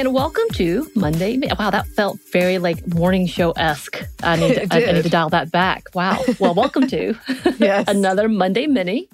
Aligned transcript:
And 0.00 0.14
welcome 0.14 0.48
to 0.54 0.90
Monday. 0.94 1.38
Wow, 1.58 1.68
that 1.68 1.86
felt 1.88 2.18
very 2.32 2.56
like 2.56 2.86
morning 2.86 3.26
show 3.26 3.50
esque. 3.50 4.02
I 4.22 4.36
need 4.36 4.54
to, 4.70 4.74
I, 4.74 4.88
I 4.88 4.92
need 4.92 5.02
to 5.02 5.10
dial 5.10 5.28
that 5.28 5.52
back. 5.52 5.94
Wow. 5.94 6.24
Well, 6.38 6.54
welcome 6.54 6.86
to 6.88 7.14
Yes. 7.58 7.84
another 7.88 8.26
Monday 8.26 8.66
Mini, 8.66 9.10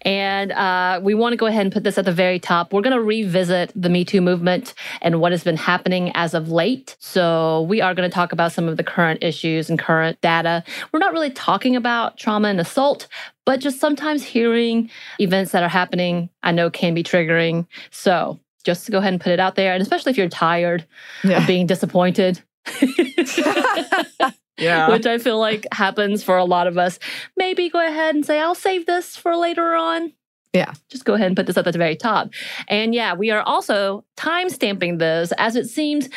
and 0.00 0.50
uh, 0.52 1.00
we 1.02 1.12
want 1.12 1.34
to 1.34 1.36
go 1.36 1.44
ahead 1.44 1.66
and 1.66 1.72
put 1.72 1.84
this 1.84 1.98
at 1.98 2.06
the 2.06 2.12
very 2.12 2.38
top. 2.38 2.72
We're 2.72 2.80
going 2.80 2.96
to 2.96 3.02
revisit 3.02 3.72
the 3.76 3.90
Me 3.90 4.06
Too 4.06 4.22
movement 4.22 4.72
and 5.02 5.20
what 5.20 5.32
has 5.32 5.44
been 5.44 5.58
happening 5.58 6.10
as 6.14 6.32
of 6.32 6.50
late. 6.50 6.96
So 6.98 7.62
we 7.68 7.82
are 7.82 7.92
going 7.94 8.08
to 8.08 8.14
talk 8.14 8.32
about 8.32 8.52
some 8.52 8.68
of 8.68 8.78
the 8.78 8.84
current 8.84 9.22
issues 9.22 9.68
and 9.68 9.78
current 9.78 10.18
data. 10.22 10.64
We're 10.92 11.00
not 11.00 11.12
really 11.12 11.30
talking 11.30 11.76
about 11.76 12.16
trauma 12.16 12.48
and 12.48 12.58
assault, 12.58 13.06
but 13.44 13.60
just 13.60 13.80
sometimes 13.80 14.22
hearing 14.22 14.88
events 15.18 15.52
that 15.52 15.62
are 15.62 15.68
happening, 15.68 16.30
I 16.42 16.52
know 16.52 16.70
can 16.70 16.94
be 16.94 17.02
triggering. 17.02 17.66
So 17.90 18.40
just 18.64 18.86
to 18.86 18.92
go 18.92 18.98
ahead 18.98 19.12
and 19.12 19.20
put 19.20 19.32
it 19.32 19.40
out 19.40 19.54
there, 19.54 19.72
and 19.72 19.82
especially 19.82 20.10
if 20.10 20.18
you're 20.18 20.28
tired 20.28 20.86
Yeah. 21.24 21.40
of 21.40 21.46
being 21.46 21.66
disappointed. 21.66 22.42
Yeah. 24.58 24.90
Which 24.90 25.06
I 25.06 25.18
feel 25.18 25.38
like 25.40 25.66
happens 25.72 26.22
for 26.22 26.36
a 26.36 26.44
lot 26.44 26.66
of 26.66 26.78
us. 26.78 26.98
Maybe 27.36 27.68
go 27.68 27.84
ahead 27.84 28.14
and 28.14 28.24
say, 28.24 28.38
I'll 28.38 28.54
save 28.54 28.86
this 28.86 29.16
for 29.16 29.34
later 29.34 29.74
on. 29.74 30.12
Yeah. 30.52 30.72
Just 30.90 31.04
go 31.06 31.14
ahead 31.14 31.28
and 31.28 31.36
put 31.36 31.46
this 31.46 31.56
up 31.56 31.66
at 31.66 31.72
the 31.72 31.78
very 31.78 31.96
top. 31.96 32.28
And 32.68 32.94
yeah, 32.94 33.14
we 33.14 33.30
are 33.30 33.40
also 33.42 34.04
time 34.16 34.50
stamping 34.50 34.98
this 34.98 35.32
as 35.38 35.56
it 35.56 35.66
seems 35.68 36.08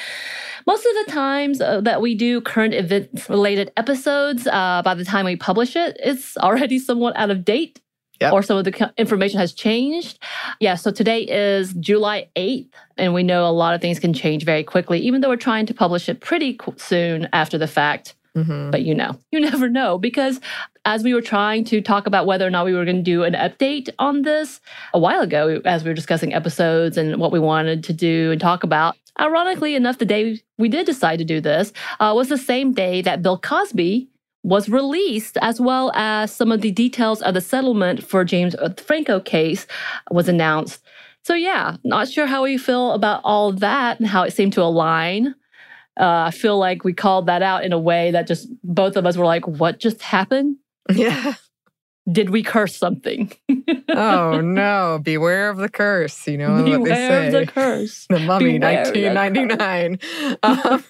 most 0.67 0.85
of 0.85 1.05
the 1.05 1.11
times 1.13 1.61
uh, 1.61 1.79
that 1.81 2.01
we 2.01 2.13
do 2.13 2.41
current 2.41 2.73
event 2.73 3.27
related 3.29 3.71
episodes, 3.77 4.45
uh, 4.47 4.81
by 4.83 4.93
the 4.93 5.05
time 5.05 5.25
we 5.25 5.35
publish 5.37 5.75
it, 5.75 5.95
it's 6.03 6.35
already 6.37 6.77
somewhat 6.77 7.15
out 7.15 7.31
of 7.31 7.45
date. 7.45 7.79
Yep. 8.21 8.33
Or 8.33 8.41
some 8.43 8.57
of 8.57 8.63
the 8.63 8.93
information 8.97 9.39
has 9.39 9.53
changed. 9.53 10.19
Yeah, 10.59 10.75
so 10.75 10.91
today 10.91 11.21
is 11.23 11.73
July 11.73 12.29
8th, 12.35 12.67
and 12.97 13.13
we 13.13 13.23
know 13.23 13.45
a 13.47 13.51
lot 13.51 13.73
of 13.73 13.81
things 13.81 13.99
can 13.99 14.13
change 14.13 14.45
very 14.45 14.63
quickly, 14.63 14.99
even 14.99 15.21
though 15.21 15.29
we're 15.29 15.35
trying 15.35 15.65
to 15.65 15.73
publish 15.73 16.07
it 16.07 16.21
pretty 16.21 16.57
soon 16.77 17.27
after 17.33 17.57
the 17.57 17.67
fact. 17.67 18.15
Mhm. 18.35 18.71
But 18.71 18.83
you 18.83 18.93
know, 18.93 19.17
you 19.31 19.39
never 19.39 19.69
know 19.69 19.97
because 19.97 20.39
as 20.85 21.03
we 21.03 21.13
were 21.13 21.21
trying 21.21 21.63
to 21.65 21.81
talk 21.81 22.05
about 22.05 22.25
whether 22.25 22.45
or 22.45 22.49
not 22.49 22.65
we 22.65 22.73
were 22.73 22.85
going 22.85 22.97
to 22.97 23.01
do 23.01 23.23
an 23.23 23.33
update 23.33 23.89
on 23.97 24.21
this 24.21 24.59
a 24.93 24.99
while 24.99 25.21
ago, 25.21 25.61
as 25.65 25.83
we 25.83 25.89
were 25.89 25.95
discussing 25.95 26.33
episodes 26.33 26.97
and 26.97 27.17
what 27.17 27.31
we 27.31 27.39
wanted 27.39 27.83
to 27.85 27.93
do 27.93 28.31
and 28.31 28.39
talk 28.41 28.63
about, 28.63 28.95
ironically 29.19 29.75
enough, 29.75 29.97
the 29.97 30.05
day 30.05 30.41
we 30.57 30.69
did 30.69 30.85
decide 30.85 31.17
to 31.19 31.25
do 31.25 31.39
this 31.41 31.73
uh, 31.99 32.11
was 32.15 32.29
the 32.29 32.37
same 32.37 32.73
day 32.73 33.01
that 33.01 33.21
Bill 33.21 33.37
Cosby 33.37 34.07
was 34.45 34.69
released, 34.69 35.37
as 35.41 35.59
well 35.59 35.91
as 35.95 36.31
some 36.31 36.51
of 36.51 36.61
the 36.61 36.71
details 36.71 37.19
of 37.23 37.33
the 37.33 37.41
settlement 37.41 38.03
for 38.03 38.23
James 38.23 38.55
Franco 38.77 39.19
case 39.19 39.65
was 40.11 40.29
announced. 40.29 40.83
So 41.23 41.33
yeah, 41.33 41.77
not 41.83 42.07
sure 42.07 42.27
how 42.27 42.43
we 42.43 42.59
feel 42.59 42.91
about 42.91 43.21
all 43.23 43.51
that 43.53 43.99
and 43.99 44.07
how 44.07 44.21
it 44.21 44.33
seemed 44.33 44.53
to 44.53 44.61
align. 44.61 45.33
Uh, 45.99 46.25
I 46.27 46.31
feel 46.31 46.59
like 46.59 46.83
we 46.83 46.93
called 46.93 47.25
that 47.25 47.41
out 47.41 47.63
in 47.63 47.73
a 47.73 47.79
way 47.79 48.11
that 48.11 48.27
just 48.27 48.47
both 48.63 48.95
of 48.97 49.07
us 49.07 49.17
were 49.17 49.25
like, 49.25 49.47
"What 49.47 49.79
just 49.79 50.01
happened? 50.01 50.57
Yeah. 50.93 51.33
Did 52.11 52.29
we 52.29 52.43
curse 52.43 52.75
something?" 52.75 53.31
Oh, 53.97 54.41
no. 54.41 54.99
Beware 55.01 55.49
of 55.49 55.57
the 55.57 55.69
curse. 55.69 56.27
You 56.27 56.37
know 56.37 56.55
what 56.55 56.65
they 56.65 56.71
Beware 56.71 56.95
say. 56.95 57.27
of 57.27 57.33
the 57.33 57.51
curse. 57.51 58.05
The 58.09 58.19
Mummy, 58.19 58.57
Beware 58.59 58.81
of 58.81 58.93
the 58.93 59.09
1999. 59.09 60.37
um, 60.43 60.83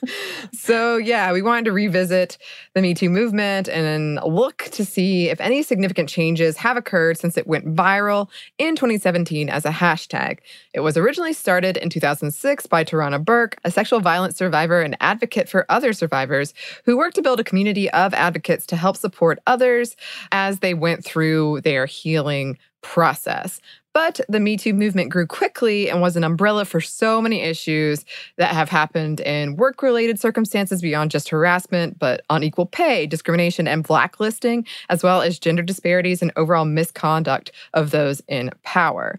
so, 0.53 0.97
yeah, 0.97 1.31
we 1.31 1.41
wanted 1.41 1.65
to 1.65 1.71
revisit 1.71 2.37
the 2.73 2.81
Me 2.81 2.93
Too 2.93 3.09
movement 3.09 3.69
and 3.69 4.19
look 4.25 4.63
to 4.71 4.83
see 4.83 5.29
if 5.29 5.39
any 5.39 5.61
significant 5.61 6.09
changes 6.09 6.57
have 6.57 6.77
occurred 6.77 7.17
since 7.17 7.37
it 7.37 7.45
went 7.45 7.75
viral 7.75 8.29
in 8.57 8.75
2017 8.75 9.49
as 9.49 9.65
a 9.65 9.71
hashtag. 9.71 10.39
It 10.73 10.79
was 10.79 10.97
originally 10.97 11.33
started 11.33 11.77
in 11.77 11.89
2006 11.89 12.65
by 12.67 12.83
Tarana 12.83 13.23
Burke, 13.23 13.57
a 13.63 13.71
sexual 13.71 13.99
violence 13.99 14.37
survivor 14.37 14.81
and 14.81 14.97
advocate 14.99 15.47
for 15.47 15.65
other 15.69 15.93
survivors 15.93 16.53
who 16.85 16.97
worked 16.97 17.15
to 17.15 17.21
build 17.21 17.39
a 17.39 17.43
community 17.43 17.89
of 17.91 18.13
advocates 18.13 18.65
to 18.67 18.75
help 18.75 18.97
support 18.97 19.39
others 19.45 19.95
as 20.31 20.59
they 20.59 20.73
went 20.73 21.04
through 21.05 21.61
their 21.61 21.85
healing 21.85 22.57
process. 22.81 23.61
But 23.93 24.19
the 24.27 24.41
Me 24.41 24.57
Too 24.57 24.73
movement 24.73 25.09
grew 25.09 25.25
quickly 25.25 25.89
and 25.89 26.01
was 26.01 26.17
an 26.17 26.25
umbrella 26.25 26.65
for 26.65 26.81
so 26.81 27.21
many 27.21 27.41
issues 27.41 28.03
that 28.37 28.53
have 28.53 28.67
happened 28.67 29.21
in 29.21 29.55
work 29.55 29.81
related 29.81 30.19
circumstances 30.19 30.81
beyond 30.81 31.11
just 31.11 31.29
harassment, 31.29 31.97
but 31.97 32.25
unequal 32.29 32.65
pay, 32.65 33.07
discrimination, 33.07 33.69
and 33.69 33.83
blacklisting, 33.83 34.65
as 34.89 35.01
well 35.01 35.21
as 35.21 35.39
gender 35.39 35.63
disparities 35.63 36.21
and 36.21 36.33
overall 36.35 36.65
misconduct 36.65 37.53
of 37.73 37.91
those 37.91 38.21
in 38.27 38.51
power. 38.63 39.17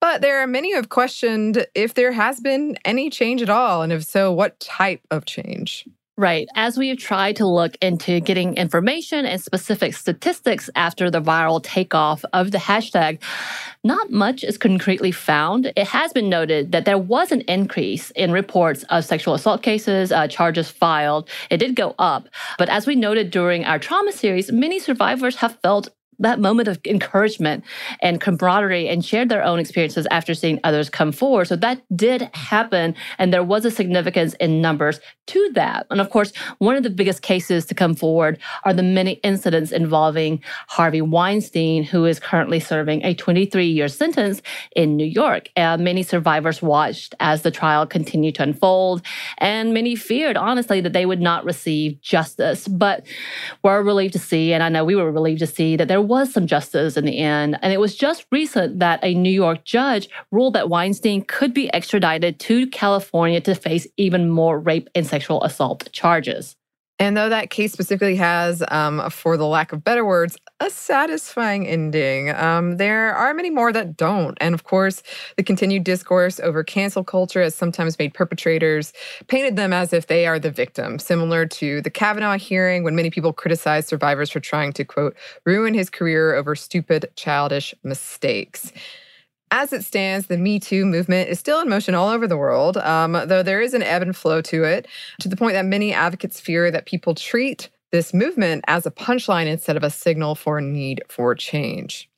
But 0.00 0.20
there 0.20 0.40
are 0.40 0.46
many 0.48 0.70
who 0.70 0.76
have 0.76 0.88
questioned 0.88 1.66
if 1.76 1.94
there 1.94 2.12
has 2.12 2.40
been 2.40 2.76
any 2.84 3.10
change 3.10 3.40
at 3.40 3.50
all, 3.50 3.82
and 3.82 3.92
if 3.92 4.04
so, 4.04 4.32
what 4.32 4.58
type 4.58 5.00
of 5.12 5.26
change? 5.26 5.86
Right. 6.18 6.48
As 6.56 6.76
we 6.76 6.88
have 6.88 6.98
tried 6.98 7.36
to 7.36 7.46
look 7.46 7.76
into 7.80 8.18
getting 8.18 8.56
information 8.56 9.24
and 9.24 9.40
specific 9.40 9.94
statistics 9.94 10.68
after 10.74 11.12
the 11.12 11.22
viral 11.22 11.62
takeoff 11.62 12.24
of 12.32 12.50
the 12.50 12.58
hashtag, 12.58 13.22
not 13.84 14.10
much 14.10 14.42
is 14.42 14.58
concretely 14.58 15.12
found. 15.12 15.72
It 15.76 15.86
has 15.86 16.12
been 16.12 16.28
noted 16.28 16.72
that 16.72 16.86
there 16.86 16.98
was 16.98 17.30
an 17.30 17.42
increase 17.42 18.10
in 18.16 18.32
reports 18.32 18.82
of 18.90 19.04
sexual 19.04 19.34
assault 19.34 19.62
cases, 19.62 20.10
uh, 20.10 20.26
charges 20.26 20.68
filed. 20.68 21.28
It 21.50 21.58
did 21.58 21.76
go 21.76 21.94
up. 22.00 22.28
But 22.58 22.68
as 22.68 22.84
we 22.84 22.96
noted 22.96 23.30
during 23.30 23.64
our 23.64 23.78
trauma 23.78 24.10
series, 24.10 24.50
many 24.50 24.80
survivors 24.80 25.36
have 25.36 25.56
felt 25.62 25.88
that 26.18 26.40
moment 26.40 26.68
of 26.68 26.78
encouragement 26.84 27.64
and 28.02 28.20
camaraderie 28.20 28.88
and 28.88 29.04
shared 29.04 29.28
their 29.28 29.44
own 29.44 29.58
experiences 29.58 30.06
after 30.10 30.34
seeing 30.34 30.60
others 30.64 30.90
come 30.90 31.12
forward. 31.12 31.46
So 31.46 31.56
that 31.56 31.82
did 31.94 32.22
happen. 32.34 32.94
And 33.18 33.32
there 33.32 33.44
was 33.44 33.64
a 33.64 33.70
significance 33.70 34.34
in 34.34 34.60
numbers 34.60 35.00
to 35.28 35.50
that. 35.54 35.86
And 35.90 36.00
of 36.00 36.10
course, 36.10 36.32
one 36.58 36.76
of 36.76 36.82
the 36.82 36.90
biggest 36.90 37.22
cases 37.22 37.66
to 37.66 37.74
come 37.74 37.94
forward 37.94 38.38
are 38.64 38.74
the 38.74 38.82
many 38.82 39.12
incidents 39.24 39.72
involving 39.72 40.42
Harvey 40.68 41.02
Weinstein, 41.02 41.84
who 41.84 42.04
is 42.04 42.18
currently 42.18 42.60
serving 42.60 43.04
a 43.04 43.14
23 43.14 43.66
year 43.66 43.88
sentence 43.88 44.42
in 44.74 44.96
New 44.96 45.06
York. 45.06 45.50
Uh, 45.56 45.76
many 45.76 46.02
survivors 46.02 46.62
watched 46.62 47.14
as 47.20 47.42
the 47.42 47.50
trial 47.50 47.86
continued 47.86 48.34
to 48.36 48.42
unfold, 48.42 49.02
and 49.38 49.74
many 49.74 49.94
feared, 49.94 50.36
honestly, 50.36 50.80
that 50.80 50.92
they 50.92 51.06
would 51.06 51.20
not 51.20 51.44
receive 51.44 52.00
justice. 52.00 52.66
But 52.66 53.06
we're 53.62 53.82
relieved 53.82 54.14
to 54.14 54.18
see, 54.18 54.52
and 54.52 54.62
I 54.62 54.68
know 54.68 54.84
we 54.84 54.96
were 54.96 55.12
relieved 55.12 55.40
to 55.40 55.46
see, 55.46 55.76
that 55.76 55.88
there 55.88 56.02
was 56.08 56.32
some 56.32 56.46
justice 56.46 56.96
in 56.96 57.04
the 57.04 57.18
end. 57.18 57.58
And 57.62 57.72
it 57.72 57.78
was 57.78 57.94
just 57.94 58.26
recent 58.32 58.80
that 58.80 58.98
a 59.02 59.14
New 59.14 59.30
York 59.30 59.64
judge 59.64 60.08
ruled 60.32 60.54
that 60.54 60.68
Weinstein 60.68 61.22
could 61.22 61.54
be 61.54 61.72
extradited 61.72 62.40
to 62.40 62.66
California 62.68 63.40
to 63.42 63.54
face 63.54 63.86
even 63.96 64.28
more 64.28 64.58
rape 64.58 64.88
and 64.94 65.06
sexual 65.06 65.42
assault 65.44 65.88
charges. 65.92 66.56
And 67.00 67.16
though 67.16 67.28
that 67.28 67.50
case 67.50 67.72
specifically 67.72 68.16
has, 68.16 68.62
um, 68.68 69.08
for 69.10 69.36
the 69.36 69.46
lack 69.46 69.72
of 69.72 69.84
better 69.84 70.04
words, 70.04 70.36
a 70.58 70.68
satisfying 70.68 71.66
ending, 71.66 72.30
um, 72.30 72.76
there 72.76 73.14
are 73.14 73.32
many 73.34 73.50
more 73.50 73.72
that 73.72 73.96
don't. 73.96 74.36
And 74.40 74.52
of 74.52 74.64
course, 74.64 75.04
the 75.36 75.44
continued 75.44 75.84
discourse 75.84 76.40
over 76.40 76.64
cancel 76.64 77.04
culture 77.04 77.40
has 77.40 77.54
sometimes 77.54 77.98
made 78.00 78.14
perpetrators 78.14 78.92
painted 79.28 79.54
them 79.54 79.72
as 79.72 79.92
if 79.92 80.08
they 80.08 80.26
are 80.26 80.40
the 80.40 80.50
victim, 80.50 80.98
similar 80.98 81.46
to 81.46 81.80
the 81.82 81.90
Kavanaugh 81.90 82.36
hearing 82.36 82.82
when 82.82 82.96
many 82.96 83.10
people 83.10 83.32
criticized 83.32 83.86
survivors 83.86 84.30
for 84.30 84.40
trying 84.40 84.72
to, 84.72 84.84
quote, 84.84 85.16
ruin 85.44 85.74
his 85.74 85.90
career 85.90 86.34
over 86.34 86.56
stupid, 86.56 87.08
childish 87.14 87.74
mistakes. 87.84 88.72
As 89.50 89.72
it 89.72 89.84
stands, 89.84 90.26
the 90.26 90.36
Me 90.36 90.60
Too 90.60 90.84
movement 90.84 91.30
is 91.30 91.38
still 91.38 91.60
in 91.60 91.68
motion 91.68 91.94
all 91.94 92.08
over 92.08 92.26
the 92.26 92.36
world, 92.36 92.76
um, 92.78 93.12
though 93.12 93.42
there 93.42 93.60
is 93.60 93.74
an 93.74 93.82
ebb 93.82 94.02
and 94.02 94.14
flow 94.14 94.42
to 94.42 94.64
it, 94.64 94.86
to 95.20 95.28
the 95.28 95.36
point 95.36 95.54
that 95.54 95.64
many 95.64 95.92
advocates 95.92 96.38
fear 96.38 96.70
that 96.70 96.86
people 96.86 97.14
treat 97.14 97.70
this 97.90 98.12
movement 98.12 98.64
as 98.68 98.84
a 98.84 98.90
punchline 98.90 99.46
instead 99.46 99.76
of 99.76 99.82
a 99.82 99.90
signal 99.90 100.34
for 100.34 100.60
need 100.60 101.02
for 101.08 101.34
change. 101.34 102.08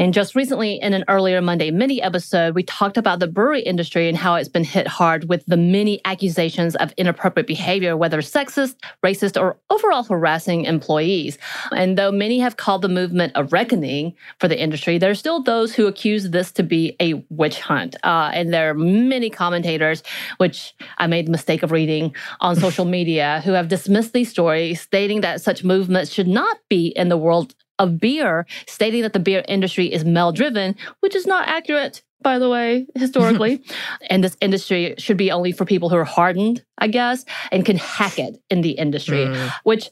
And 0.00 0.14
just 0.14 0.34
recently, 0.34 0.80
in 0.80 0.94
an 0.94 1.04
earlier 1.08 1.42
Monday 1.42 1.70
mini 1.70 2.00
episode, 2.00 2.54
we 2.54 2.62
talked 2.62 2.96
about 2.96 3.18
the 3.18 3.26
brewery 3.26 3.60
industry 3.60 4.08
and 4.08 4.16
how 4.16 4.34
it's 4.34 4.48
been 4.48 4.64
hit 4.64 4.86
hard 4.86 5.28
with 5.28 5.44
the 5.44 5.58
many 5.58 6.00
accusations 6.06 6.74
of 6.76 6.90
inappropriate 6.96 7.46
behavior, 7.46 7.98
whether 7.98 8.22
sexist, 8.22 8.76
racist, 9.04 9.38
or 9.38 9.58
overall 9.68 10.02
harassing 10.04 10.64
employees. 10.64 11.36
And 11.76 11.98
though 11.98 12.10
many 12.10 12.38
have 12.38 12.56
called 12.56 12.80
the 12.80 12.88
movement 12.88 13.32
a 13.34 13.44
reckoning 13.44 14.14
for 14.38 14.48
the 14.48 14.58
industry, 14.58 14.96
there 14.96 15.10
are 15.10 15.14
still 15.14 15.42
those 15.42 15.74
who 15.74 15.86
accuse 15.86 16.30
this 16.30 16.50
to 16.52 16.62
be 16.62 16.96
a 16.98 17.22
witch 17.28 17.60
hunt. 17.60 17.94
Uh, 18.02 18.30
and 18.32 18.54
there 18.54 18.70
are 18.70 18.74
many 18.74 19.28
commentators, 19.28 20.02
which 20.38 20.74
I 20.96 21.08
made 21.08 21.26
the 21.26 21.32
mistake 21.32 21.62
of 21.62 21.72
reading 21.72 22.16
on 22.40 22.56
social 22.56 22.86
media, 22.86 23.42
who 23.44 23.52
have 23.52 23.68
dismissed 23.68 24.14
these 24.14 24.30
stories, 24.30 24.80
stating 24.80 25.20
that 25.20 25.42
such 25.42 25.62
movements 25.62 26.10
should 26.10 26.26
not 26.26 26.56
be 26.70 26.86
in 26.96 27.10
the 27.10 27.18
world 27.18 27.54
of 27.80 27.98
beer, 27.98 28.46
stating 28.68 29.02
that 29.02 29.14
the 29.14 29.18
beer 29.18 29.42
industry 29.48 29.92
is 29.92 30.04
male 30.04 30.30
driven, 30.30 30.76
which 31.00 31.16
is 31.16 31.26
not 31.26 31.48
accurate, 31.48 32.02
by 32.22 32.38
the 32.38 32.48
way, 32.48 32.86
historically. 32.94 33.62
and 34.10 34.22
this 34.22 34.36
industry 34.40 34.94
should 34.98 35.16
be 35.16 35.32
only 35.32 35.50
for 35.50 35.64
people 35.64 35.88
who 35.88 35.96
are 35.96 36.04
hardened, 36.04 36.64
I 36.78 36.86
guess, 36.86 37.24
and 37.50 37.64
can 37.64 37.78
hack 37.78 38.18
it 38.18 38.40
in 38.50 38.60
the 38.60 38.72
industry, 38.72 39.24
mm. 39.24 39.52
which, 39.64 39.88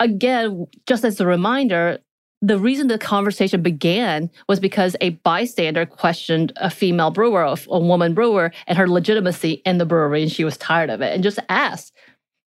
again, 0.00 0.66
just 0.86 1.04
as 1.04 1.20
a 1.20 1.26
reminder, 1.26 1.98
the 2.40 2.58
reason 2.58 2.88
the 2.88 2.98
conversation 2.98 3.62
began 3.62 4.30
was 4.48 4.58
because 4.58 4.96
a 5.00 5.10
bystander 5.10 5.86
questioned 5.86 6.52
a 6.56 6.70
female 6.70 7.10
brewer, 7.10 7.42
a 7.42 7.78
woman 7.78 8.14
brewer, 8.14 8.52
and 8.66 8.76
her 8.76 8.88
legitimacy 8.88 9.62
in 9.64 9.78
the 9.78 9.86
brewery, 9.86 10.22
and 10.22 10.32
she 10.32 10.44
was 10.44 10.56
tired 10.56 10.90
of 10.90 11.00
it 11.00 11.14
and 11.14 11.22
just 11.22 11.38
asked, 11.48 11.92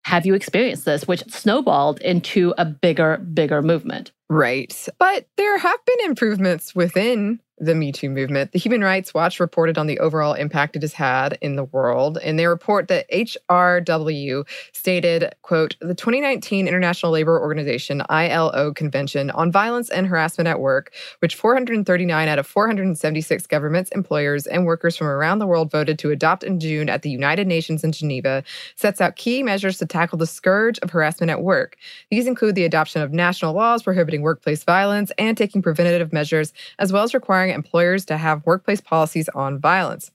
Have 0.04 0.26
you 0.26 0.34
experienced 0.34 0.84
this? 0.84 1.08
Which 1.08 1.24
snowballed 1.32 2.02
into 2.02 2.54
a 2.58 2.66
bigger, 2.66 3.18
bigger 3.18 3.62
movement. 3.62 4.12
Right. 4.30 4.88
But 4.98 5.28
there 5.38 5.58
have 5.58 5.86
been 5.86 6.10
improvements 6.10 6.74
within 6.74 7.40
the 7.58 7.76
Me 7.76 7.92
Too 7.92 8.10
movement. 8.10 8.52
The 8.52 8.60
Human 8.60 8.82
Rights 8.82 9.14
Watch 9.14 9.40
reported 9.40 9.78
on 9.78 9.88
the 9.88 10.00
overall 10.00 10.34
impact 10.34 10.76
it 10.76 10.82
has 10.82 10.94
had 10.94 11.38
in 11.42 11.56
the 11.56 11.64
world, 11.64 12.18
and 12.22 12.38
they 12.38 12.48
report 12.48 12.90
that 12.90 13.10
HRW 13.10 14.46
stated, 14.74 15.34
quote, 15.42 15.78
the 15.80 15.96
2019 15.96 16.68
International 16.68 17.14
Labor 17.14 17.40
Organization 17.40 18.04
ILO 18.10 18.74
Convention 18.74 19.32
on 19.32 19.52
Violence 19.52 19.90
and 19.90 20.06
Harassment 20.06 20.50
at 20.50 20.60
Work, 20.60 20.94
which 21.20 21.36
439 21.36 22.28
out 22.28 22.40
of 22.40 22.46
476 22.46 23.48
governments, 23.48 23.90
employers, 23.92 24.48
and 24.48 24.66
workers 24.66 24.98
from 24.98 25.08
around 25.08 25.40
the 25.40 25.48
world 25.48 25.72
voted 25.72 25.98
to 26.00 26.12
adopt 26.12 26.44
in 26.44 26.60
June 26.60 26.90
at 26.90 27.04
the 27.04 27.10
United 27.10 27.48
Nations 27.48 27.86
in 27.86 27.94
Geneva, 27.94 28.44
sets 28.76 29.00
out 29.00 29.16
key 29.16 29.42
measures 29.44 29.78
to 29.78 29.86
tackle 29.86 30.18
the 30.18 30.28
scourge 30.28 30.78
of 30.80 30.90
harassment 30.90 31.30
at 31.30 31.42
work. 31.42 31.78
These 32.12 32.28
include 32.28 32.56
the 32.56 32.66
adoption 32.66 33.02
of 33.02 33.14
national 33.14 33.54
laws 33.54 33.82
prohibiting 33.82 34.24
workplace 34.26 34.66
violence 34.66 35.14
and 35.18 35.38
taking 35.38 35.62
preventative 35.62 36.12
measures, 36.12 36.52
as 36.80 36.92
well 36.92 37.04
as 37.04 37.14
requiring 37.14 37.52
employers 37.52 38.04
to 38.06 38.18
have 38.18 38.46
workplace 38.46 38.82
policies 38.82 39.30
on 39.30 39.60
violence. 39.60 40.12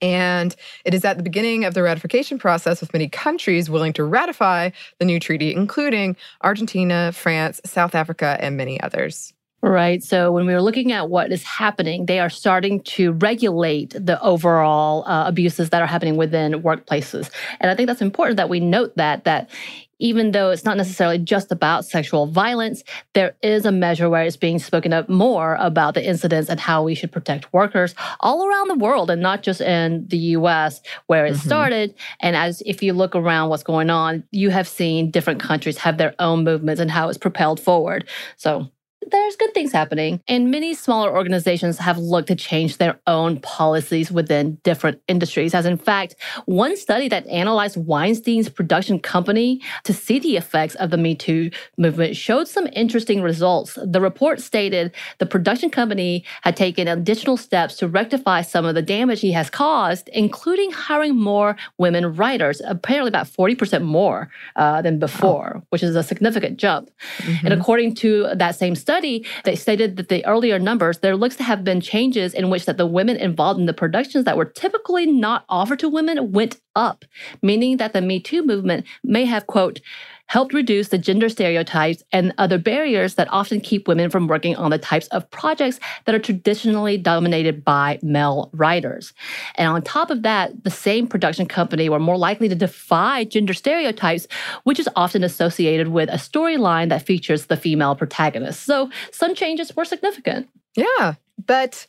And 0.00 0.54
it 0.84 0.94
is 0.94 1.04
at 1.04 1.16
the 1.16 1.22
beginning 1.22 1.64
of 1.64 1.74
the 1.74 1.82
ratification 1.82 2.38
process 2.38 2.80
with 2.80 2.92
many 2.92 3.08
countries 3.08 3.68
willing 3.68 3.92
to 3.94 4.04
ratify 4.04 4.70
the 4.98 5.04
new 5.04 5.18
treaty, 5.18 5.52
including 5.52 6.16
Argentina, 6.42 7.12
France, 7.12 7.60
South 7.66 7.94
Africa, 7.94 8.38
and 8.40 8.56
many 8.56 8.80
others. 8.80 9.34
Right. 9.60 10.04
So 10.04 10.30
when 10.30 10.46
we 10.46 10.54
were 10.54 10.62
looking 10.62 10.92
at 10.92 11.10
what 11.10 11.32
is 11.32 11.42
happening, 11.42 12.06
they 12.06 12.20
are 12.20 12.30
starting 12.30 12.80
to 12.82 13.12
regulate 13.12 13.90
the 13.90 14.20
overall 14.22 15.04
uh, 15.04 15.26
abuses 15.26 15.70
that 15.70 15.82
are 15.82 15.86
happening 15.86 16.16
within 16.16 16.62
workplaces. 16.62 17.28
And 17.58 17.68
I 17.68 17.74
think 17.74 17.88
that's 17.88 18.00
important 18.00 18.36
that 18.36 18.48
we 18.48 18.60
note 18.60 18.96
that 18.96 19.24
that 19.24 19.50
even 19.98 20.30
though 20.30 20.50
it's 20.50 20.64
not 20.64 20.76
necessarily 20.76 21.18
just 21.18 21.50
about 21.50 21.84
sexual 21.84 22.26
violence, 22.26 22.84
there 23.14 23.34
is 23.42 23.66
a 23.66 23.72
measure 23.72 24.08
where 24.08 24.22
it's 24.22 24.36
being 24.36 24.60
spoken 24.60 24.92
up 24.92 25.08
more 25.08 25.56
about 25.56 25.94
the 25.94 26.06
incidents 26.06 26.48
and 26.48 26.60
how 26.60 26.84
we 26.84 26.94
should 26.94 27.10
protect 27.10 27.52
workers 27.52 27.96
all 28.20 28.46
around 28.46 28.68
the 28.68 28.76
world 28.76 29.10
and 29.10 29.20
not 29.20 29.42
just 29.42 29.60
in 29.60 30.06
the 30.06 30.18
US 30.18 30.80
where 31.06 31.26
it 31.26 31.32
mm-hmm. 31.32 31.48
started. 31.48 31.94
And 32.20 32.36
as 32.36 32.62
if 32.64 32.80
you 32.80 32.92
look 32.92 33.16
around 33.16 33.48
what's 33.48 33.64
going 33.64 33.90
on, 33.90 34.22
you 34.30 34.50
have 34.50 34.68
seen 34.68 35.10
different 35.10 35.40
countries 35.40 35.78
have 35.78 35.98
their 35.98 36.14
own 36.20 36.44
movements 36.44 36.80
and 36.80 36.90
how 36.90 37.08
it's 37.08 37.18
propelled 37.18 37.58
forward. 37.58 38.08
So 38.36 38.70
there's 39.10 39.36
good 39.36 39.54
things 39.54 39.72
happening. 39.72 40.20
And 40.28 40.50
many 40.50 40.74
smaller 40.74 41.14
organizations 41.14 41.78
have 41.78 41.98
looked 41.98 42.28
to 42.28 42.36
change 42.36 42.76
their 42.76 42.98
own 43.06 43.40
policies 43.40 44.10
within 44.10 44.56
different 44.64 45.00
industries. 45.08 45.54
As 45.54 45.66
in 45.66 45.78
fact, 45.78 46.16
one 46.46 46.76
study 46.76 47.08
that 47.08 47.26
analyzed 47.28 47.76
Weinstein's 47.76 48.48
production 48.48 48.98
company 48.98 49.60
to 49.84 49.92
see 49.92 50.18
the 50.18 50.36
effects 50.36 50.74
of 50.76 50.90
the 50.90 50.96
Me 50.96 51.14
Too 51.14 51.50
movement 51.76 52.16
showed 52.16 52.48
some 52.48 52.68
interesting 52.72 53.22
results. 53.22 53.78
The 53.82 54.00
report 54.00 54.40
stated 54.40 54.94
the 55.18 55.26
production 55.26 55.70
company 55.70 56.24
had 56.42 56.56
taken 56.56 56.88
additional 56.88 57.36
steps 57.36 57.76
to 57.76 57.88
rectify 57.88 58.42
some 58.42 58.64
of 58.64 58.74
the 58.74 58.82
damage 58.82 59.20
he 59.20 59.32
has 59.32 59.50
caused, 59.50 60.08
including 60.08 60.70
hiring 60.70 61.16
more 61.16 61.56
women 61.78 62.14
writers, 62.14 62.60
apparently 62.64 63.08
about 63.08 63.26
40% 63.26 63.82
more 63.82 64.28
uh, 64.56 64.82
than 64.82 64.98
before, 64.98 65.62
which 65.70 65.82
is 65.82 65.96
a 65.96 66.02
significant 66.02 66.58
jump. 66.58 66.90
Mm-hmm. 67.18 67.46
And 67.46 67.54
according 67.54 67.94
to 67.96 68.28
that 68.34 68.54
same 68.56 68.74
study, 68.74 68.97
study, 68.98 69.24
they 69.44 69.54
stated 69.54 69.96
that 69.96 70.08
the 70.08 70.26
earlier 70.26 70.58
numbers, 70.58 70.98
there 70.98 71.14
looks 71.14 71.36
to 71.36 71.44
have 71.44 71.62
been 71.62 71.80
changes 71.80 72.34
in 72.34 72.50
which 72.50 72.64
that 72.64 72.78
the 72.78 72.86
women 72.86 73.16
involved 73.16 73.60
in 73.60 73.66
the 73.66 73.72
productions 73.72 74.24
that 74.24 74.36
were 74.36 74.44
typically 74.44 75.06
not 75.06 75.44
offered 75.48 75.78
to 75.78 75.88
women 75.88 76.32
went 76.32 76.60
up, 76.74 77.04
meaning 77.40 77.76
that 77.76 77.92
the 77.92 78.00
Me 78.00 78.18
Too 78.18 78.44
movement 78.44 78.84
may 79.04 79.24
have, 79.24 79.46
quote, 79.46 79.80
helped 80.28 80.54
reduce 80.54 80.88
the 80.88 80.98
gender 80.98 81.28
stereotypes 81.28 82.02
and 82.12 82.32
other 82.38 82.58
barriers 82.58 83.16
that 83.16 83.28
often 83.30 83.60
keep 83.60 83.88
women 83.88 84.08
from 84.10 84.28
working 84.28 84.54
on 84.56 84.70
the 84.70 84.78
types 84.78 85.08
of 85.08 85.28
projects 85.30 85.80
that 86.04 86.14
are 86.14 86.18
traditionally 86.18 86.96
dominated 86.96 87.64
by 87.64 87.98
male 88.02 88.50
writers. 88.52 89.12
And 89.56 89.68
on 89.68 89.82
top 89.82 90.10
of 90.10 90.22
that, 90.22 90.64
the 90.64 90.70
same 90.70 91.06
production 91.06 91.46
company 91.46 91.88
were 91.88 91.98
more 91.98 92.16
likely 92.16 92.48
to 92.48 92.54
defy 92.54 93.24
gender 93.24 93.54
stereotypes, 93.54 94.28
which 94.64 94.78
is 94.78 94.88
often 94.96 95.24
associated 95.24 95.88
with 95.88 96.08
a 96.10 96.12
storyline 96.12 96.90
that 96.90 97.06
features 97.06 97.46
the 97.46 97.56
female 97.56 97.96
protagonist. 97.96 98.64
So 98.64 98.90
some 99.10 99.34
changes 99.34 99.74
were 99.74 99.84
significant. 99.84 100.48
Yeah, 100.76 101.14
but 101.46 101.86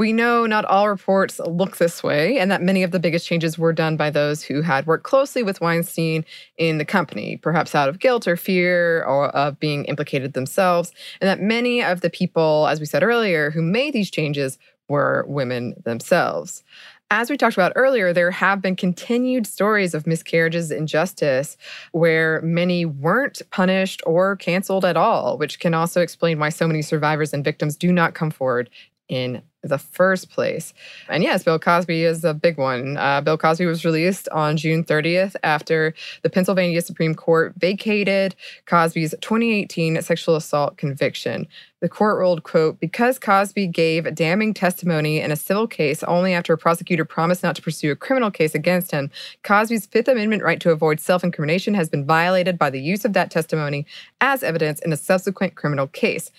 we 0.00 0.14
know 0.14 0.46
not 0.46 0.64
all 0.64 0.88
reports 0.88 1.38
look 1.40 1.76
this 1.76 2.02
way, 2.02 2.38
and 2.38 2.50
that 2.50 2.62
many 2.62 2.82
of 2.82 2.90
the 2.90 2.98
biggest 2.98 3.26
changes 3.26 3.58
were 3.58 3.70
done 3.70 3.98
by 3.98 4.08
those 4.08 4.42
who 4.42 4.62
had 4.62 4.86
worked 4.86 5.04
closely 5.04 5.42
with 5.42 5.60
Weinstein 5.60 6.24
in 6.56 6.78
the 6.78 6.86
company, 6.86 7.36
perhaps 7.36 7.74
out 7.74 7.86
of 7.86 7.98
guilt 7.98 8.26
or 8.26 8.34
fear 8.34 9.04
or 9.04 9.28
of 9.36 9.60
being 9.60 9.84
implicated 9.84 10.32
themselves, 10.32 10.90
and 11.20 11.28
that 11.28 11.42
many 11.42 11.82
of 11.82 12.00
the 12.00 12.08
people, 12.08 12.66
as 12.66 12.80
we 12.80 12.86
said 12.86 13.02
earlier, 13.02 13.50
who 13.50 13.60
made 13.60 13.92
these 13.92 14.10
changes 14.10 14.56
were 14.88 15.26
women 15.28 15.74
themselves. 15.84 16.64
As 17.12 17.28
we 17.28 17.36
talked 17.36 17.56
about 17.56 17.72
earlier, 17.74 18.12
there 18.12 18.30
have 18.30 18.62
been 18.62 18.76
continued 18.76 19.44
stories 19.44 19.94
of 19.94 20.06
miscarriages 20.06 20.70
in 20.70 20.86
justice 20.86 21.56
where 21.90 22.40
many 22.40 22.86
weren't 22.86 23.42
punished 23.50 24.00
or 24.06 24.36
canceled 24.36 24.84
at 24.84 24.96
all, 24.96 25.36
which 25.36 25.58
can 25.58 25.74
also 25.74 26.00
explain 26.00 26.38
why 26.38 26.50
so 26.50 26.68
many 26.68 26.82
survivors 26.82 27.34
and 27.34 27.44
victims 27.44 27.76
do 27.76 27.92
not 27.92 28.14
come 28.14 28.30
forward 28.30 28.70
in 29.10 29.42
the 29.62 29.76
first 29.76 30.30
place. 30.30 30.72
And 31.08 31.22
yes, 31.22 31.42
Bill 31.44 31.58
Cosby 31.58 32.04
is 32.04 32.24
a 32.24 32.32
big 32.32 32.56
one. 32.56 32.96
Uh, 32.96 33.20
Bill 33.20 33.36
Cosby 33.36 33.66
was 33.66 33.84
released 33.84 34.26
on 34.30 34.56
June 34.56 34.84
30th 34.84 35.36
after 35.42 35.92
the 36.22 36.30
Pennsylvania 36.30 36.80
Supreme 36.80 37.14
Court 37.14 37.52
vacated 37.58 38.34
Cosby's 38.64 39.14
2018 39.20 40.00
sexual 40.00 40.36
assault 40.36 40.78
conviction. 40.78 41.46
The 41.80 41.88
court 41.88 42.18
ruled, 42.18 42.42
quote, 42.42 42.78
because 42.78 43.18
Cosby 43.18 43.66
gave 43.66 44.14
damning 44.14 44.54
testimony 44.54 45.20
in 45.20 45.30
a 45.30 45.36
civil 45.36 45.66
case 45.66 46.02
only 46.04 46.32
after 46.32 46.52
a 46.52 46.58
prosecutor 46.58 47.04
promised 47.04 47.42
not 47.42 47.56
to 47.56 47.62
pursue 47.62 47.90
a 47.90 47.96
criminal 47.96 48.30
case 48.30 48.54
against 48.54 48.92
him, 48.92 49.10
Cosby's 49.42 49.86
Fifth 49.86 50.08
Amendment 50.08 50.42
right 50.42 50.60
to 50.60 50.70
avoid 50.70 51.00
self 51.00 51.24
incrimination 51.24 51.74
has 51.74 51.88
been 51.88 52.06
violated 52.06 52.58
by 52.58 52.70
the 52.70 52.80
use 52.80 53.04
of 53.04 53.14
that 53.14 53.30
testimony 53.30 53.86
as 54.20 54.42
evidence 54.42 54.80
in 54.80 54.92
a 54.92 54.96
subsequent 54.96 55.54
criminal 55.54 55.86
case 55.86 56.30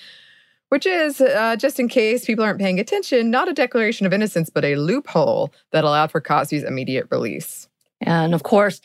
which 0.72 0.86
is, 0.86 1.20
uh, 1.20 1.58
just 1.58 1.82
in 1.82 1.90
case 1.90 2.24
people 2.24 2.46
aren't 2.46 2.58
paying 2.58 2.80
attention, 2.80 3.30
not 3.30 3.50
a 3.50 3.54
declaration 3.54 4.06
of 4.06 4.14
innocence, 4.14 4.50
but 4.50 4.64
a 4.64 4.78
loophole 4.78 5.52
that 5.72 5.84
allowed 5.84 6.10
for 6.10 6.22
Cosby's 6.22 6.64
immediate 6.64 7.08
release. 7.12 7.68
And 8.02 8.34
of 8.34 8.44
course, 8.44 8.82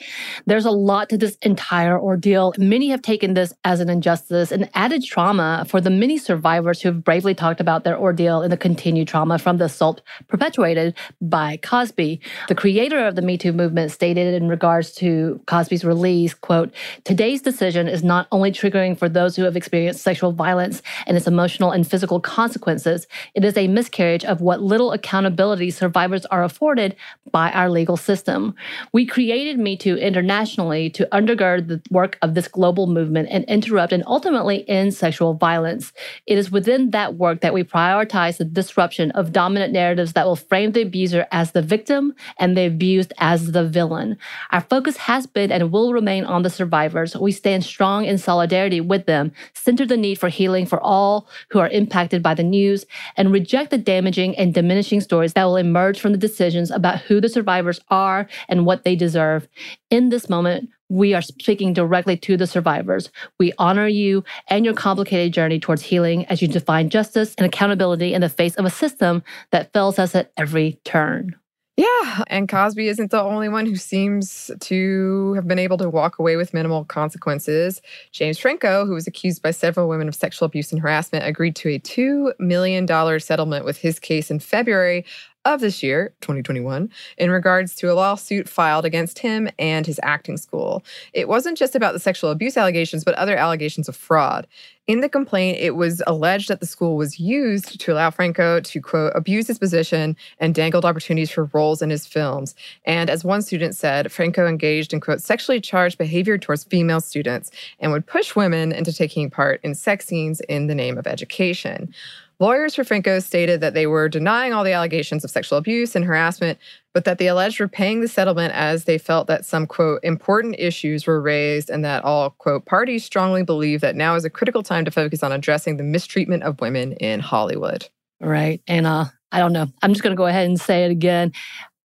there's 0.46 0.64
a 0.64 0.70
lot 0.70 1.08
to 1.08 1.18
this 1.18 1.37
entire 1.42 1.99
ordeal. 1.99 2.52
Many 2.58 2.88
have 2.90 3.02
taken 3.02 3.35
this 3.35 3.54
as 3.64 3.80
an 3.80 3.88
injustice 3.88 4.52
and 4.52 4.68
added 4.75 5.04
trauma 5.04 5.64
for 5.68 5.80
the 5.80 5.90
many 5.90 6.18
survivors 6.18 6.80
who 6.80 6.90
have 6.90 7.04
bravely 7.04 7.35
talked 7.35 7.61
about 7.61 7.85
their 7.85 7.99
ordeal 7.99 8.42
and 8.42 8.52
the 8.52 8.56
continued 8.56 9.08
trauma 9.08 9.38
from 9.38 9.56
the 9.56 9.64
assault 9.64 10.02
perpetuated 10.28 10.94
by 11.20 11.58
Cosby. 11.58 12.20
The 12.49 12.54
creator 12.54 13.06
of 13.06 13.14
the 13.16 13.23
Me 13.23 13.38
Too 13.38 13.52
movement 13.52 13.90
stated 13.90 14.35
in 14.35 14.49
regards 14.49 14.92
to 14.96 15.40
Cosby's 15.46 15.85
release, 15.85 16.35
quote, 16.35 16.73
today's 17.04 17.40
decision 17.40 17.88
is 17.88 18.04
not 18.04 18.28
only 18.32 18.52
triggering 18.52 18.99
for 18.99 19.08
those 19.08 19.37
who 19.37 19.44
have 19.44 19.56
experienced 19.56 20.02
sexual 20.02 20.32
violence 20.32 20.82
and 21.06 21.16
its 21.16 21.26
emotional 21.26 21.70
and 21.70 21.88
physical 21.88 22.20
consequences, 22.20 23.06
it 23.35 23.44
is 23.44 23.56
a 23.56 23.68
miscarriage 23.68 24.25
of 24.25 24.40
what 24.40 24.62
little 24.62 24.92
accountability 24.92 25.70
survivors 25.70 26.26
are 26.26 26.44
afforded 26.44 26.94
by 27.30 27.50
our 27.52 27.70
legal 27.70 27.96
system. 27.96 28.54
We 28.92 29.06
created 29.07 29.59
Me 29.59 29.77
Too 29.77 29.97
internationally 29.97 30.91
to 30.91 31.09
undergird 31.13 31.69
the 31.69 31.81
work 31.91 32.19
of 32.23 32.35
this 32.35 32.49
global 32.49 32.87
movement 32.87 33.29
and 33.31 33.45
interrupt 33.45 33.93
and 33.93 34.03
ultimately 34.07 34.69
end 34.69 34.95
sexual 34.95 35.35
violence. 35.35 35.93
It 36.27 36.39
is 36.39 36.51
within 36.51 36.91
that 36.91 37.15
work 37.15 37.41
that 37.41 37.55
we 37.55 37.63
prioritize 37.63 38.39
the 38.39 38.45
disruption 38.45 39.11
of 39.13 39.33
dominant 39.33 39.73
narratives 39.73 40.15
that 40.15 40.27
will 40.27 40.37
frame 40.37 40.73
the 40.73 40.83
abuser 40.83 41.27
as 41.31 41.53
the 41.53 41.63
victim 41.63 42.15
and 42.39 42.57
the 42.57 42.67
abused 42.67 43.13
as 43.19 43.53
the 43.53 43.67
villain. 43.67 44.17
Our 44.51 44.61
focus 44.61 44.97
has 44.97 45.27
been 45.27 45.53
and 45.53 45.71
will 45.71 45.93
remain 45.93 46.25
on 46.25 46.43
the 46.43 46.51
survivors. 46.51 47.17
We 47.17 47.33
stand 47.33 47.65
strong 47.65 48.05
in 48.05 48.19
solidarity 48.19 48.81
with 48.81 49.07
them, 49.07 49.33
center 49.55 49.87
the 49.87 49.97
need 49.97 50.19
for 50.19 50.29
healing 50.29 50.67
for 50.67 50.81
all 50.81 51.29
who 51.51 51.61
are 51.61 51.69
impacted 51.69 52.23
by 52.23 52.35
the 52.35 52.43
news, 52.43 52.87
and 53.17 53.33
reject 53.33 53.71
the 53.71 53.79
damaging 53.79 54.37
and 54.37 54.53
diminishing 54.53 55.01
stories 55.01 55.35
that 55.35 55.45
will 55.45 55.57
emerge 55.57 56.01
from 56.01 56.13
the 56.13 56.19
decisions 56.19 56.71
about 56.71 57.01
who 57.03 57.21
the 57.21 57.29
survivors 57.29 57.81
are 57.89 58.27
and 58.49 58.67
what 58.67 58.85
they 58.85 58.96
deserve. 58.97 59.47
In 59.91 60.09
this 60.09 60.29
moment, 60.29 60.71
we 60.88 61.15
are 61.15 61.23
speaking 61.23 61.73
directly 61.73 62.17
to 62.17 62.37
the 62.37 62.47
survivors. 62.47 63.11
We 63.38 63.53
honor 63.59 63.88
you 63.88 64.25
and 64.49 64.65
your 64.65 64.75
complicated 64.75 65.33
journey 65.33 65.59
towards 65.59 65.83
healing 65.83 66.26
as 66.26 66.41
you 66.41 66.49
define 66.49 66.91
justice 66.91 67.35
and 67.37 67.47
accountability 67.47 68.15
in 68.15 68.21
the 68.21 68.29
face 68.29 68.55
of 68.57 68.65
a 68.65 68.71
system 68.71 69.23
that 69.50 69.73
fails 69.73 69.99
us 69.99 70.15
at 70.15 70.33
every 70.37 70.79
turn. 70.85 71.37
Yeah, 71.76 72.25
and 72.29 72.49
Cosby 72.49 72.88
isn't 72.88 73.11
the 73.11 73.21
only 73.21 73.50
one 73.50 73.67
who 73.67 73.76
seems 73.76 74.50
to 74.61 75.35
have 75.35 75.47
been 75.47 75.59
able 75.59 75.76
to 75.76 75.91
walk 75.91 76.19
away 76.19 76.37
with 76.37 76.55
minimal 76.55 76.87
consequences. 76.87 77.83
James 78.12 78.38
Franco, 78.38 78.87
who 78.87 78.95
was 78.95 79.07
accused 79.07 79.43
by 79.43 79.50
several 79.50 79.87
women 79.87 80.09
of 80.09 80.15
sexual 80.15 80.47
abuse 80.47 80.73
and 80.73 80.81
harassment, 80.81 81.26
agreed 81.26 81.55
to 81.57 81.69
a 81.69 81.79
$2 81.79 82.33
million 82.38 82.88
settlement 83.21 83.67
with 83.67 83.76
his 83.76 83.99
case 83.99 84.31
in 84.31 84.38
February 84.38 85.05
of 85.47 85.61
this 85.61 85.83
year, 85.83 86.12
2021, 86.21 86.91
in 87.19 87.31
regards 87.31 87.75
to 87.76 87.91
a 87.91 87.95
lawsuit 87.95 88.49
filed 88.49 88.85
against 88.85 89.19
him 89.19 89.49
and 89.59 89.87
his 89.87 90.00
acting 90.03 90.37
school. 90.37 90.85
It 91.12 91.29
wasn't 91.29 91.57
just 91.57 91.75
about 91.75 91.93
the 91.93 92.00
sexual 92.00 92.31
abuse 92.31 92.57
allegations, 92.57 93.05
but 93.05 93.15
other 93.15 93.37
allegations 93.37 93.88
of 93.88 93.97
fraud. 93.97 94.47
In 94.87 95.00
the 95.00 95.09
complaint, 95.09 95.59
it 95.61 95.75
was 95.75 96.00
alleged 96.07 96.49
that 96.49 96.61
the 96.61 96.67
school 96.67 96.97
was 96.97 97.19
used 97.19 97.81
to 97.81 97.93
allow 97.93 98.11
Franco 98.11 98.61
to, 98.61 98.81
quote, 98.81 99.12
abuse 99.17 99.49
his 99.49 99.59
position 99.59 100.17
and 100.38 100.55
dangled 100.55 100.85
opportunities 100.85 101.31
for 101.31 101.50
roles 101.53 101.83
in 101.83 101.91
his 101.91 102.07
films. 102.07 102.55
And 102.85 103.11
as 103.11 103.25
one 103.25 103.43
student 103.43 103.75
said, 103.75 104.12
Franco 104.12 104.47
engaged 104.47 104.93
in, 104.93 105.00
quote, 105.00 105.21
sexually 105.21 105.61
charged 105.61 105.99
behavior 105.99 106.38
towards 106.38 106.62
female 106.65 107.00
students 107.00 107.50
and 107.81 107.91
would 107.91 108.07
push 108.07 108.37
women 108.37 108.71
into 108.71 108.93
taking 108.93 109.29
part 109.29 109.61
in 109.65 109.75
sex 109.75 110.07
scenes 110.07 110.41
in 110.43 110.69
the 110.69 110.75
name 110.75 110.99
of 110.99 111.09
education. 111.09 111.93
Lawyers 112.38 112.75
for 112.75 112.85
Franco 112.85 113.19
stated 113.21 113.62
that 113.62 113.73
they 113.73 113.87
were 113.87 114.11
denying 114.11 114.52
all 114.52 114.62
the 114.62 114.73
allegations 114.73 115.25
of 115.25 115.31
sexual 115.31 115.57
abuse 115.57 115.97
and 115.97 116.05
harassment, 116.05 116.59
but 116.93 117.07
that 117.07 117.16
they 117.16 117.28
alleged 117.28 117.59
were 117.59 117.69
paying 117.69 118.02
the 118.02 118.09
settlement 118.09 118.52
as 118.52 118.85
they 118.85 118.99
felt 118.99 119.26
that 119.26 119.47
some, 119.47 119.66
quote, 119.66 120.00
important 120.02 120.57
issues 120.59 121.07
were 121.07 121.21
raised 121.21 121.71
and 121.71 121.83
that 121.85 122.05
all, 122.05 122.31
quote, 122.31 122.66
parties 122.66 123.05
strongly 123.05 123.43
believe 123.43 123.81
that 123.81 123.97
now 123.97 124.14
is 124.14 124.25
a 124.26 124.31
critical 124.31 124.62
time 124.62 124.85
to 124.85 124.90
focus 124.90 125.23
on 125.23 125.33
addressing 125.33 125.78
the 125.78 125.83
mistreatment 125.83 126.43
of 126.43 126.61
women 126.61 126.93
in 126.95 127.21
Hollywood. 127.21 127.88
Right. 128.21 128.61
And 128.66 128.87
uh, 128.87 129.07
I 129.33 129.38
don't 129.38 129.55
know. 129.55 129.66
I'm 129.83 129.93
just 129.93 130.02
going 130.02 130.14
to 130.14 130.19
go 130.19 130.26
ahead 130.26 130.47
and 130.47 130.61
say 130.61 130.85
it 130.85 130.90
again. 130.90 131.33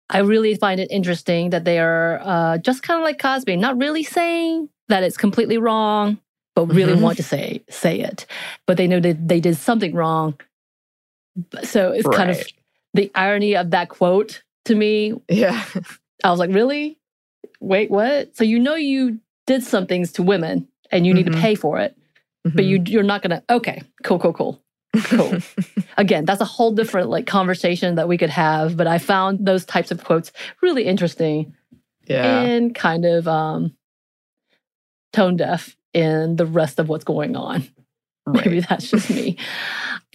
I 0.09 0.19
really 0.19 0.55
find 0.55 0.79
it 0.79 0.89
interesting 0.89 1.49
that 1.51 1.65
they 1.65 1.79
are 1.79 2.19
uh, 2.23 2.57
just 2.59 2.81
kind 2.81 2.99
of 2.99 3.03
like 3.03 3.19
Cosby, 3.19 3.57
not 3.57 3.77
really 3.77 4.03
saying 4.03 4.69
that 4.87 5.03
it's 5.03 5.17
completely 5.17 5.57
wrong, 5.57 6.17
but 6.65 6.75
really 6.75 6.93
mm-hmm. 6.93 7.03
want 7.03 7.17
to 7.17 7.23
say 7.23 7.63
say 7.69 7.99
it. 7.99 8.25
But 8.65 8.77
they 8.77 8.87
know 8.87 8.99
that 8.99 9.27
they 9.27 9.39
did 9.39 9.57
something 9.57 9.93
wrong. 9.93 10.39
So 11.63 11.91
it's 11.91 12.05
right. 12.07 12.17
kind 12.17 12.29
of 12.31 12.43
the 12.93 13.11
irony 13.15 13.55
of 13.55 13.71
that 13.71 13.89
quote 13.89 14.43
to 14.65 14.75
me. 14.75 15.13
Yeah. 15.29 15.63
I 16.23 16.31
was 16.31 16.39
like, 16.39 16.51
really? 16.51 16.97
Wait, 17.59 17.89
what? 17.89 18.35
So 18.35 18.43
you 18.43 18.59
know 18.59 18.75
you 18.75 19.19
did 19.47 19.63
some 19.63 19.87
things 19.87 20.11
to 20.13 20.23
women 20.23 20.67
and 20.91 21.05
you 21.05 21.13
need 21.13 21.25
mm-hmm. 21.25 21.35
to 21.35 21.41
pay 21.41 21.55
for 21.55 21.79
it, 21.79 21.97
mm-hmm. 22.45 22.55
but 22.55 22.65
you 22.65 22.81
you're 22.85 23.03
not 23.03 23.21
gonna. 23.21 23.43
Okay, 23.49 23.81
cool, 24.03 24.19
cool, 24.19 24.33
cool. 24.33 24.61
cool. 25.03 25.37
Again, 25.97 26.25
that's 26.25 26.41
a 26.41 26.45
whole 26.45 26.71
different 26.71 27.09
like 27.09 27.27
conversation 27.27 27.95
that 27.95 28.07
we 28.07 28.17
could 28.17 28.29
have, 28.29 28.75
but 28.75 28.87
I 28.87 28.97
found 28.97 29.45
those 29.45 29.65
types 29.65 29.91
of 29.91 30.03
quotes 30.03 30.31
really 30.61 30.85
interesting. 30.85 31.55
Yeah. 32.05 32.41
And 32.41 32.73
kind 32.73 33.05
of 33.05 33.27
um 33.27 33.75
tone 35.13 35.37
deaf 35.37 35.75
in 35.93 36.35
the 36.35 36.45
rest 36.45 36.79
of 36.79 36.89
what's 36.89 37.03
going 37.03 37.35
on. 37.35 37.67
Right. 38.27 38.45
Maybe 38.45 38.59
that's 38.59 38.91
just 38.91 39.09
me. 39.09 39.37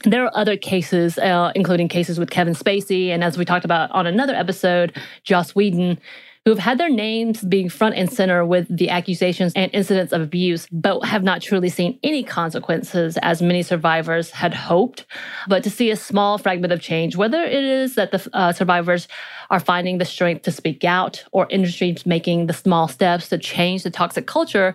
There 0.04 0.25
are 0.25 0.31
other 0.37 0.57
cases, 0.57 1.19
uh, 1.19 1.50
including 1.57 1.88
cases 1.88 2.16
with 2.16 2.31
Kevin 2.31 2.54
Spacey, 2.54 3.09
and 3.09 3.25
as 3.25 3.37
we 3.37 3.45
talked 3.45 3.64
about 3.64 3.90
on 3.90 4.07
another 4.07 4.35
episode, 4.37 4.97
Joss 5.25 5.57
Whedon, 5.57 5.99
who've 6.45 6.59
had 6.59 6.77
their 6.79 6.91
names 6.91 7.43
being 7.43 7.71
front 7.71 7.95
and 7.95 8.13
center 8.13 8.45
with 8.45 8.67
the 8.75 8.91
accusations 8.91 9.53
and 9.57 9.71
incidents 9.73 10.13
of 10.13 10.21
abuse, 10.21 10.67
but 10.71 11.01
have 11.01 11.23
not 11.23 11.41
truly 11.41 11.71
seen 11.71 11.99
any 12.03 12.23
consequences 12.23 13.17
as 13.23 13.41
many 13.41 13.63
survivors 13.63 14.31
had 14.31 14.53
hoped. 14.53 15.07
But 15.49 15.65
to 15.65 15.71
see 15.71 15.91
a 15.91 15.97
small 15.97 16.37
fragment 16.37 16.73
of 16.73 16.83
change, 16.83 17.17
whether 17.17 17.43
it 17.43 17.65
is 17.65 17.95
that 17.95 18.11
the 18.11 18.29
uh, 18.35 18.53
survivors 18.53 19.09
are 19.51 19.61
finding 19.61 19.99
the 19.99 20.05
strength 20.05 20.43
to 20.43 20.53
speak 20.53 20.85
out 20.85 21.25
or 21.33 21.47
industries 21.49 22.05
making 22.05 22.47
the 22.47 22.53
small 22.53 22.89
steps 22.89 23.29
to 23.31 23.39
change 23.39 23.83
the 23.83 23.91
toxic 23.91 24.27
culture 24.27 24.75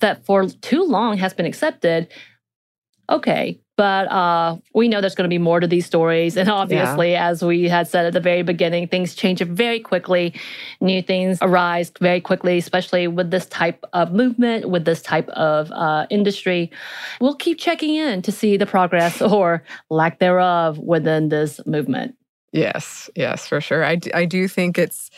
that 0.00 0.24
for 0.24 0.46
too 0.48 0.82
long 0.82 1.16
has 1.16 1.32
been 1.32 1.46
accepted, 1.46 2.08
okay, 3.08 3.58
but 3.76 4.10
uh, 4.10 4.56
we 4.72 4.88
know 4.88 5.00
there's 5.00 5.14
going 5.14 5.28
to 5.28 5.32
be 5.34 5.38
more 5.38 5.58
to 5.58 5.66
these 5.66 5.84
stories. 5.84 6.36
And 6.36 6.48
obviously, 6.48 7.12
yeah. 7.12 7.28
as 7.28 7.44
we 7.44 7.68
had 7.68 7.88
said 7.88 8.06
at 8.06 8.12
the 8.12 8.20
very 8.20 8.42
beginning, 8.42 8.86
things 8.88 9.14
change 9.14 9.40
very 9.40 9.80
quickly. 9.80 10.34
New 10.80 11.02
things 11.02 11.38
arise 11.42 11.90
very 12.00 12.20
quickly, 12.20 12.58
especially 12.58 13.08
with 13.08 13.30
this 13.30 13.46
type 13.46 13.84
of 13.92 14.12
movement, 14.12 14.68
with 14.68 14.84
this 14.84 15.02
type 15.02 15.28
of 15.30 15.72
uh, 15.72 16.06
industry. 16.10 16.70
We'll 17.20 17.34
keep 17.34 17.58
checking 17.58 17.96
in 17.96 18.22
to 18.22 18.32
see 18.32 18.56
the 18.56 18.66
progress 18.66 19.20
or 19.22 19.64
lack 19.90 20.20
thereof 20.20 20.78
within 20.78 21.28
this 21.28 21.60
movement. 21.66 22.16
Yes, 22.52 23.10
yes, 23.16 23.48
for 23.48 23.60
sure. 23.60 23.84
I, 23.84 23.98
I 24.14 24.24
do 24.26 24.46
think 24.46 24.78
it's 24.78 25.10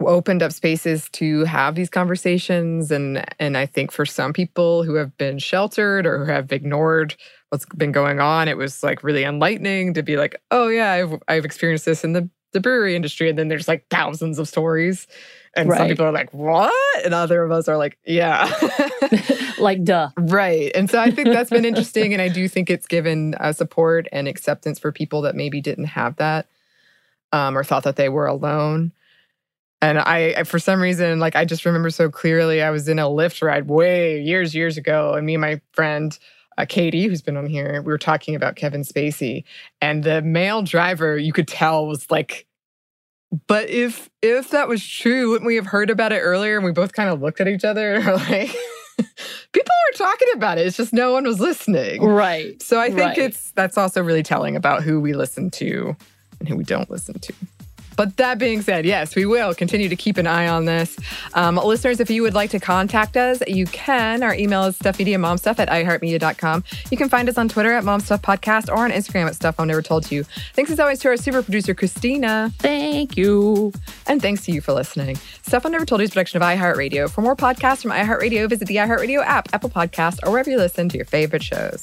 opened 0.00 0.42
up 0.42 0.52
spaces 0.52 1.08
to 1.10 1.44
have 1.44 1.74
these 1.74 1.90
conversations 1.90 2.90
and 2.90 3.24
and 3.40 3.56
I 3.56 3.66
think 3.66 3.90
for 3.90 4.06
some 4.06 4.32
people 4.32 4.84
who 4.84 4.94
have 4.94 5.16
been 5.16 5.38
sheltered 5.38 6.06
or 6.06 6.24
who 6.24 6.30
have 6.30 6.52
ignored 6.52 7.16
what's 7.48 7.66
been 7.76 7.92
going 7.92 8.20
on 8.20 8.46
it 8.46 8.56
was 8.56 8.82
like 8.82 9.02
really 9.02 9.24
enlightening 9.24 9.94
to 9.94 10.02
be 10.02 10.16
like 10.16 10.40
oh 10.50 10.68
yeah 10.68 10.92
I've 10.92 11.20
I've 11.26 11.44
experienced 11.44 11.84
this 11.84 12.04
in 12.04 12.12
the 12.12 12.28
the 12.52 12.60
brewery 12.60 12.94
industry 12.94 13.28
and 13.28 13.38
then 13.38 13.48
there's 13.48 13.68
like 13.68 13.86
thousands 13.90 14.38
of 14.38 14.48
stories 14.48 15.06
and 15.56 15.68
right. 15.68 15.78
some 15.78 15.88
people 15.88 16.06
are 16.06 16.12
like 16.12 16.32
what 16.32 17.04
and 17.04 17.12
other 17.12 17.42
of 17.42 17.50
us 17.50 17.66
are 17.66 17.76
like 17.76 17.98
yeah 18.04 18.48
like, 19.58 19.84
duh. 19.84 20.10
Right. 20.16 20.70
And 20.74 20.90
so 20.90 21.00
I 21.00 21.10
think 21.10 21.28
that's 21.28 21.50
been 21.50 21.64
interesting. 21.64 22.12
And 22.12 22.22
I 22.22 22.28
do 22.28 22.48
think 22.48 22.70
it's 22.70 22.86
given 22.86 23.34
uh, 23.34 23.52
support 23.52 24.08
and 24.12 24.28
acceptance 24.28 24.78
for 24.78 24.92
people 24.92 25.22
that 25.22 25.34
maybe 25.34 25.60
didn't 25.60 25.86
have 25.86 26.16
that 26.16 26.46
um, 27.32 27.56
or 27.56 27.64
thought 27.64 27.84
that 27.84 27.96
they 27.96 28.08
were 28.08 28.26
alone. 28.26 28.92
And 29.80 29.98
I, 29.98 30.34
I, 30.38 30.44
for 30.44 30.58
some 30.58 30.80
reason, 30.80 31.20
like 31.20 31.36
I 31.36 31.44
just 31.44 31.64
remember 31.64 31.90
so 31.90 32.10
clearly, 32.10 32.62
I 32.62 32.70
was 32.70 32.88
in 32.88 32.98
a 32.98 33.04
Lyft 33.04 33.42
ride 33.42 33.68
way 33.68 34.20
years, 34.20 34.54
years 34.54 34.76
ago. 34.76 35.14
And 35.14 35.24
me 35.24 35.34
and 35.34 35.40
my 35.40 35.60
friend, 35.72 36.18
uh, 36.56 36.66
Katie, 36.68 37.06
who's 37.06 37.22
been 37.22 37.36
on 37.36 37.46
here, 37.46 37.80
we 37.82 37.92
were 37.92 37.98
talking 37.98 38.34
about 38.34 38.56
Kevin 38.56 38.82
Spacey. 38.82 39.44
And 39.80 40.02
the 40.02 40.20
male 40.22 40.62
driver, 40.62 41.16
you 41.16 41.32
could 41.32 41.46
tell, 41.46 41.86
was 41.86 42.10
like, 42.10 42.46
but 43.46 43.68
if 43.68 44.08
if 44.22 44.50
that 44.50 44.68
was 44.68 44.86
true, 44.86 45.30
wouldn't 45.30 45.46
we 45.46 45.56
have 45.56 45.66
heard 45.66 45.90
about 45.90 46.12
it 46.12 46.20
earlier? 46.20 46.56
And 46.56 46.64
we 46.64 46.72
both 46.72 46.92
kind 46.92 47.10
of 47.10 47.20
looked 47.20 47.40
at 47.40 47.48
each 47.48 47.64
other 47.64 47.94
and 47.94 48.04
were 48.06 48.14
like, 48.14 48.48
people 49.52 49.74
are 49.90 49.96
talking 49.96 50.28
about 50.34 50.58
it. 50.58 50.66
It's 50.66 50.76
just 50.76 50.92
no 50.92 51.12
one 51.12 51.24
was 51.24 51.38
listening. 51.38 52.02
Right. 52.02 52.60
So 52.62 52.80
I 52.80 52.88
think 52.88 53.00
right. 53.00 53.18
it's 53.18 53.50
that's 53.52 53.76
also 53.76 54.02
really 54.02 54.22
telling 54.22 54.56
about 54.56 54.82
who 54.82 54.98
we 55.00 55.12
listen 55.12 55.50
to 55.52 55.94
and 56.40 56.48
who 56.48 56.56
we 56.56 56.64
don't 56.64 56.90
listen 56.90 57.18
to. 57.18 57.34
But 57.98 58.16
that 58.18 58.38
being 58.38 58.62
said, 58.62 58.86
yes, 58.86 59.16
we 59.16 59.26
will 59.26 59.52
continue 59.52 59.88
to 59.88 59.96
keep 59.96 60.18
an 60.18 60.26
eye 60.28 60.46
on 60.46 60.66
this. 60.66 60.96
Um, 61.34 61.56
listeners, 61.56 61.98
if 61.98 62.08
you 62.08 62.22
would 62.22 62.32
like 62.32 62.50
to 62.50 62.60
contact 62.60 63.16
us, 63.16 63.42
you 63.48 63.66
can. 63.66 64.22
Our 64.22 64.36
email 64.36 64.62
is 64.66 64.78
stuffmediamomstuff 64.78 65.58
at 65.58 65.68
iheartmedia.com. 65.68 66.62
You 66.92 66.96
can 66.96 67.08
find 67.08 67.28
us 67.28 67.36
on 67.36 67.48
Twitter 67.48 67.72
at 67.72 67.82
momstuffpodcast 67.82 68.68
or 68.68 68.76
on 68.84 68.92
Instagram 68.92 69.26
at 69.26 69.34
Stuff 69.34 69.56
I've 69.58 69.66
Never 69.66 69.82
Told 69.82 70.12
You. 70.12 70.22
Thanks 70.54 70.70
as 70.70 70.78
always 70.78 71.00
to 71.00 71.08
our 71.08 71.16
super 71.16 71.42
producer, 71.42 71.74
Christina. 71.74 72.52
Thank 72.58 73.16
you. 73.16 73.72
And 74.06 74.22
thanks 74.22 74.44
to 74.44 74.52
you 74.52 74.60
for 74.60 74.74
listening. 74.74 75.16
Stuff 75.42 75.66
I 75.66 75.68
Never 75.68 75.84
Told 75.84 76.00
You 76.00 76.04
is 76.04 76.10
a 76.10 76.12
production 76.12 76.40
of 76.40 76.46
iHeartRadio. 76.46 77.10
For 77.10 77.22
more 77.22 77.34
podcasts 77.34 77.82
from 77.82 77.90
iHeartRadio, 77.90 78.48
visit 78.48 78.68
the 78.68 78.76
iHeartRadio 78.76 79.24
app, 79.24 79.52
Apple 79.52 79.70
Podcast, 79.70 80.20
or 80.24 80.30
wherever 80.30 80.48
you 80.48 80.58
listen 80.58 80.88
to 80.90 80.96
your 80.96 81.06
favorite 81.06 81.42
shows. 81.42 81.82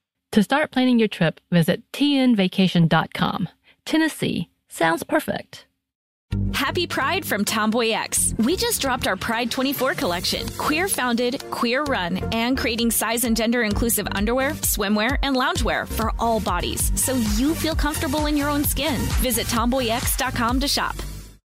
To 0.31 0.41
start 0.41 0.71
planning 0.71 0.97
your 0.97 1.09
trip, 1.09 1.41
visit 1.51 1.83
tnvacation.com. 1.91 3.49
Tennessee 3.85 4.49
sounds 4.69 5.03
perfect. 5.03 5.65
Happy 6.53 6.87
Pride 6.87 7.25
from 7.25 7.43
Tomboy 7.43 7.89
X. 7.89 8.33
We 8.37 8.55
just 8.55 8.79
dropped 8.81 9.07
our 9.07 9.17
Pride 9.17 9.51
24 9.51 9.95
collection. 9.95 10.47
Queer 10.57 10.87
founded, 10.87 11.43
queer 11.51 11.83
run, 11.83 12.17
and 12.33 12.57
creating 12.57 12.91
size 12.91 13.25
and 13.25 13.35
gender 13.35 13.63
inclusive 13.63 14.07
underwear, 14.13 14.51
swimwear, 14.51 15.17
and 15.21 15.35
loungewear 15.35 15.85
for 15.85 16.13
all 16.17 16.39
bodies 16.39 16.93
so 16.95 17.13
you 17.35 17.53
feel 17.53 17.75
comfortable 17.75 18.27
in 18.27 18.37
your 18.37 18.49
own 18.49 18.63
skin. 18.63 19.01
Visit 19.19 19.47
tomboyx.com 19.47 20.61
to 20.61 20.67
shop. 20.69 20.95